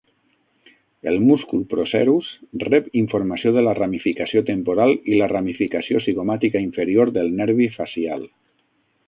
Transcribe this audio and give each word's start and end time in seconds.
El 1.09 1.17
múscul 1.25 1.59
procerus 1.73 2.29
rep 2.63 2.87
informació 3.01 3.53
de 3.59 3.65
la 3.67 3.75
ramificació 3.81 4.43
temporal 4.49 4.95
i 5.13 5.21
la 5.21 5.29
ramificació 5.35 6.03
cigomàtica 6.09 6.65
inferior 6.71 7.15
del 7.21 7.33
nervi 7.43 7.71
facial. 7.79 8.27